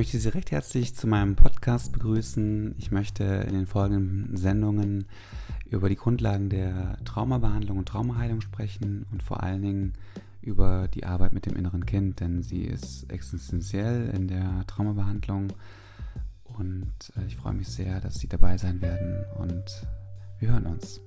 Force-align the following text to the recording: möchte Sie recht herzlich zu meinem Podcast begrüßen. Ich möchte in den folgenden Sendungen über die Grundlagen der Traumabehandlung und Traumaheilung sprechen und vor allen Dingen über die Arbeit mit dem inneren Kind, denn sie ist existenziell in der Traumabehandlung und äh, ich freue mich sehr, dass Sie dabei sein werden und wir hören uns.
möchte 0.00 0.18
Sie 0.18 0.30
recht 0.30 0.50
herzlich 0.50 0.94
zu 0.94 1.06
meinem 1.06 1.36
Podcast 1.36 1.92
begrüßen. 1.92 2.74
Ich 2.78 2.90
möchte 2.90 3.22
in 3.22 3.52
den 3.52 3.66
folgenden 3.66 4.34
Sendungen 4.34 5.04
über 5.68 5.90
die 5.90 5.96
Grundlagen 5.96 6.48
der 6.48 6.96
Traumabehandlung 7.04 7.76
und 7.76 7.86
Traumaheilung 7.86 8.40
sprechen 8.40 9.04
und 9.12 9.22
vor 9.22 9.42
allen 9.42 9.60
Dingen 9.60 9.92
über 10.40 10.88
die 10.88 11.04
Arbeit 11.04 11.34
mit 11.34 11.44
dem 11.44 11.54
inneren 11.54 11.84
Kind, 11.84 12.20
denn 12.20 12.42
sie 12.42 12.62
ist 12.62 13.12
existenziell 13.12 14.08
in 14.16 14.26
der 14.26 14.64
Traumabehandlung 14.66 15.52
und 16.44 16.94
äh, 17.18 17.26
ich 17.26 17.36
freue 17.36 17.52
mich 17.52 17.68
sehr, 17.68 18.00
dass 18.00 18.14
Sie 18.14 18.26
dabei 18.26 18.56
sein 18.56 18.80
werden 18.80 19.22
und 19.36 19.86
wir 20.38 20.48
hören 20.48 20.64
uns. 20.64 21.02